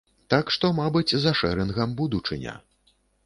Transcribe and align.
Так 0.33 0.45
што, 0.55 0.71
мабыць, 0.79 1.17
за 1.25 1.33
шэрынгам 1.41 1.93
будучыня. 2.01 2.57